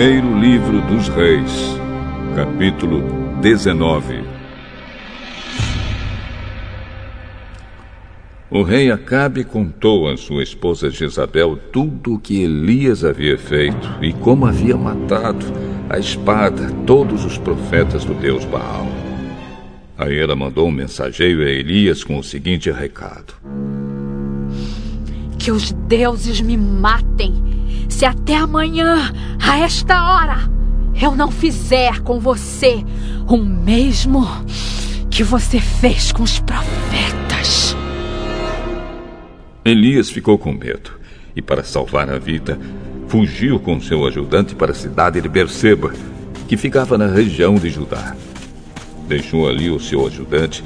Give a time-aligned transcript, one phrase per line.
[0.00, 1.78] Primeiro livro dos Reis,
[2.34, 3.02] capítulo
[3.42, 4.24] 19.
[8.50, 14.14] O rei Acabe contou a sua esposa Jezabel tudo o que Elias havia feito e
[14.14, 15.44] como havia matado
[15.90, 18.86] a espada todos os profetas do deus Baal.
[19.98, 23.34] Aí ela mandou um mensageiro a Elias com o seguinte recado:
[25.38, 27.49] Que os deuses me matem
[27.90, 29.12] se até amanhã,
[29.42, 30.38] a esta hora,
[31.00, 32.84] eu não fizer com você
[33.28, 34.26] o mesmo
[35.10, 37.76] que você fez com os profetas.
[39.64, 40.92] Elias ficou com medo
[41.34, 42.58] e, para salvar a vida,
[43.08, 45.92] fugiu com seu ajudante para a cidade de Berseba,
[46.48, 48.16] que ficava na região de Judá.
[49.08, 50.62] Deixou ali o seu ajudante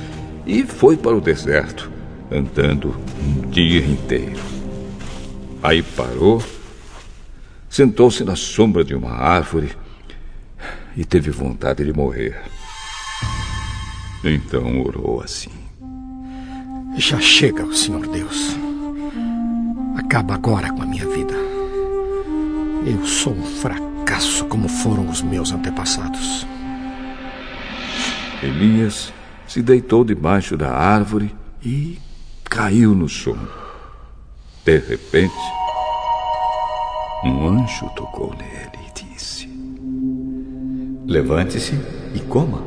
[0.46, 1.90] e foi para o deserto,
[2.30, 4.40] andando um dia inteiro.
[5.62, 6.42] Aí parou
[7.74, 9.76] sentou-se na sombra de uma árvore
[10.96, 12.40] e teve vontade de morrer.
[14.22, 15.50] Então orou assim:
[16.96, 18.56] Já chega, Senhor Deus.
[19.96, 21.34] Acaba agora com a minha vida.
[22.86, 26.46] Eu sou um fracasso como foram os meus antepassados.
[28.40, 29.12] Elias
[29.48, 31.98] se deitou debaixo da árvore e
[32.44, 33.48] caiu no sono.
[34.64, 35.34] De repente,
[37.24, 39.48] um anjo tocou nele e disse:
[41.06, 41.74] Levante-se
[42.14, 42.62] e coma.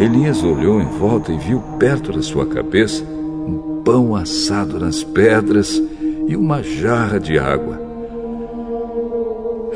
[0.00, 5.82] Elias olhou em volta e viu perto da sua cabeça um pão assado nas pedras
[6.26, 7.80] e uma jarra de água.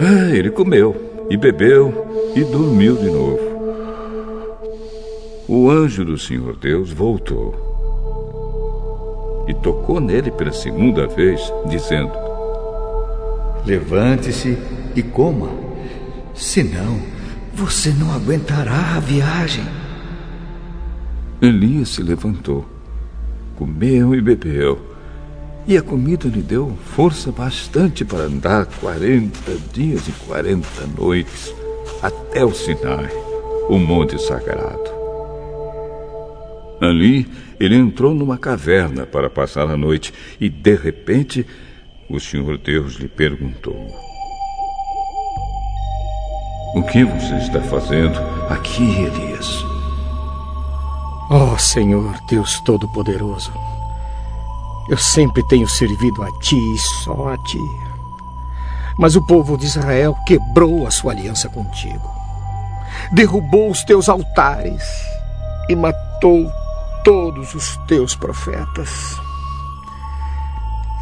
[0.00, 3.52] Ah, ele comeu e bebeu e dormiu de novo.
[5.48, 7.71] O anjo do Senhor Deus voltou
[9.52, 12.10] e tocou nele pela segunda vez, dizendo:
[13.66, 14.58] Levante-se
[14.96, 15.50] e coma,
[16.34, 16.98] senão
[17.54, 19.64] você não aguentará a viagem.
[21.40, 22.64] Elias se levantou,
[23.54, 24.80] comeu e bebeu,
[25.66, 31.54] e a comida lhe deu força bastante para andar quarenta dias e quarenta noites
[32.02, 33.10] até o Sinai,
[33.68, 34.91] o monte sagrado.
[36.82, 41.46] Ali, ele entrou numa caverna para passar a noite e, de repente,
[42.10, 43.86] o Senhor Deus lhe perguntou:
[46.74, 48.18] O que você está fazendo
[48.50, 49.64] aqui, Elias?
[51.30, 53.52] Oh, Senhor Deus Todo-Poderoso,
[54.90, 57.60] eu sempre tenho servido a Ti e só a Ti.
[58.98, 62.10] Mas o povo de Israel quebrou a sua aliança contigo,
[63.12, 64.82] derrubou os teus altares
[65.68, 66.50] e matou
[67.04, 69.20] todos os teus profetas.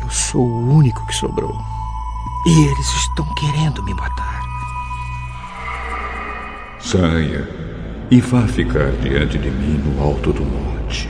[0.03, 1.57] Eu sou o único que sobrou.
[2.47, 4.41] E eles estão querendo me matar.
[6.81, 7.47] Saia
[8.11, 11.09] e vá ficar diante de mim no alto do monte.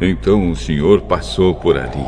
[0.00, 2.04] Então o Senhor passou por ali.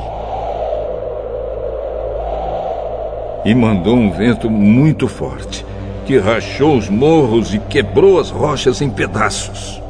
[3.44, 5.65] E mandou um vento muito forte,
[6.06, 9.85] que rachou os morros e quebrou as rochas em pedaços.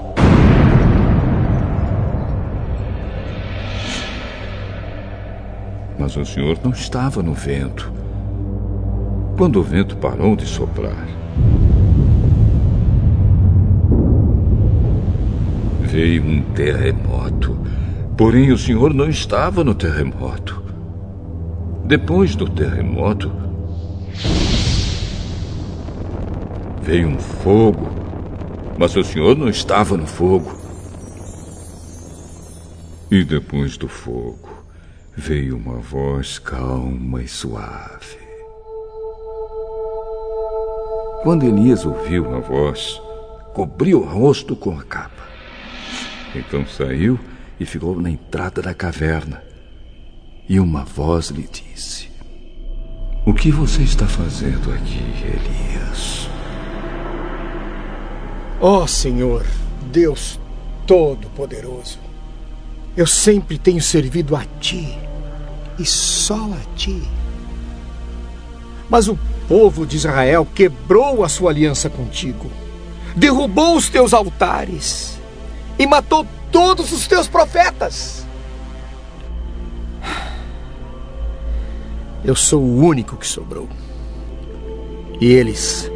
[6.07, 7.93] Mas o senhor não estava no vento.
[9.37, 11.05] Quando o vento parou de soprar,
[15.81, 17.59] veio um terremoto.
[18.17, 20.63] Porém, o senhor não estava no terremoto.
[21.85, 23.33] Depois do terremoto,
[26.83, 27.89] veio um fogo,
[28.79, 30.57] mas o senhor não estava no fogo.
[33.11, 34.56] E depois do fogo,
[35.17, 38.19] veio uma voz calma e suave.
[41.23, 43.01] Quando Elias ouviu a voz,
[43.55, 45.27] cobriu o rosto com a capa.
[46.35, 47.19] Então saiu
[47.59, 49.43] e ficou na entrada da caverna.
[50.47, 52.11] E uma voz lhe disse:
[53.25, 56.29] O que você está fazendo aqui, Elias?
[58.61, 59.45] Ó oh, Senhor,
[59.91, 60.39] Deus
[60.87, 61.99] Todo-Poderoso,
[62.97, 65.06] eu sempre tenho servido a Ti
[65.79, 67.03] e só a ti.
[68.89, 69.19] Mas o
[69.49, 72.51] povo de Israel quebrou a sua aliança contigo,
[73.15, 75.19] derrubou os teus altares
[75.79, 78.27] e matou todos os teus profetas.
[82.25, 83.69] Eu sou o único que sobrou.
[85.21, 85.91] E eles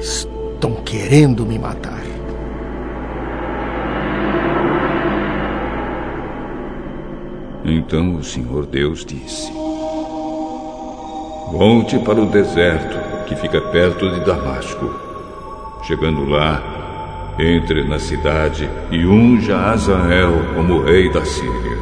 [0.00, 2.17] estão querendo me matar.
[7.70, 9.52] Então o Senhor Deus disse:
[11.52, 14.90] Volte para o deserto, que fica perto de Damasco.
[15.82, 21.78] Chegando lá, entre na cidade e unja Azael como rei da Síria.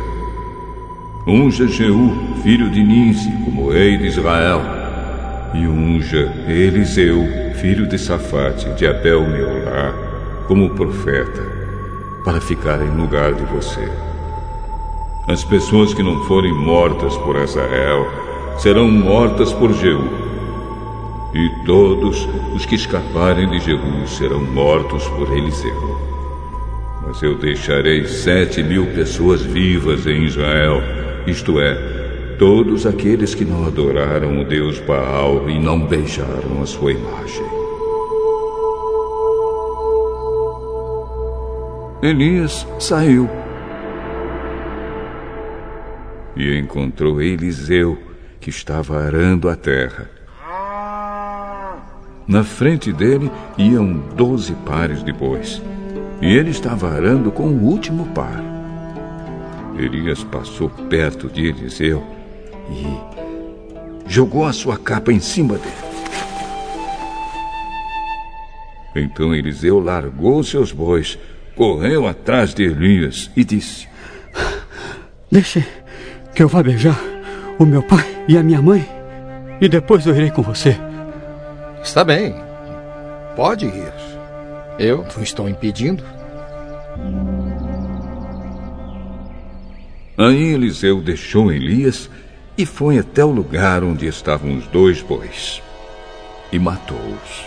[1.25, 2.13] Unja Jeú,
[2.43, 4.61] filho de Nise, como rei de Israel.
[5.55, 7.25] E unja Eliseu,
[7.55, 9.95] filho de Safate, de Abel Meolá,
[10.49, 11.43] como profeta,
[12.25, 14.06] para ficar em lugar de você.
[15.29, 18.07] As pessoas que não forem mortas por Azael
[18.59, 20.05] serão mortas por Jeú.
[21.35, 25.99] E todos os que escaparem de Jeú serão mortos por Eliseu.
[27.05, 30.81] Mas eu deixarei sete mil pessoas vivas em Israel,
[31.27, 31.75] isto é,
[32.39, 37.45] todos aqueles que não adoraram o Deus Baal e não beijaram a sua imagem.
[42.01, 43.29] Elias saiu
[46.37, 47.99] e encontrou Eliseu,
[48.39, 50.11] que estava arando a terra.
[52.29, 55.63] Na frente dele iam doze pares de bois,
[56.21, 58.45] e ele estava arando com o último par.
[59.79, 62.03] Elias passou perto de Eliseu
[62.71, 65.87] e jogou a sua capa em cima dele.
[68.95, 71.19] Então Eliseu largou seus bois,
[71.55, 73.87] correu atrás de Elias e disse:
[75.31, 75.65] Deixe
[76.37, 77.01] que eu vá beijar
[77.59, 78.87] o meu pai e a minha mãe
[79.59, 80.77] e depois eu irei com você.
[81.83, 82.35] Está bem.
[83.35, 83.93] Pode ir.
[84.79, 86.05] Eu não estou impedindo.
[90.19, 92.11] Aí Eliseu deixou Elias
[92.59, 95.63] e foi até o lugar onde estavam os dois bois
[96.53, 97.47] e matou-os.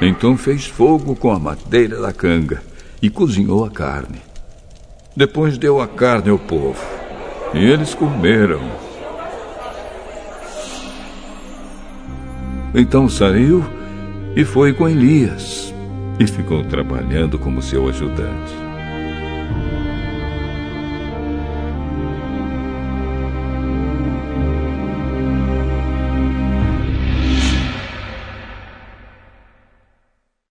[0.00, 2.62] Então fez fogo com a madeira da canga
[3.02, 4.22] e cozinhou a carne.
[5.16, 7.05] Depois deu a carne ao povo
[7.56, 8.60] e eles comeram.
[12.74, 13.64] Então saiu
[14.36, 15.74] e foi com Elias
[16.20, 18.65] e ficou trabalhando como seu ajudante.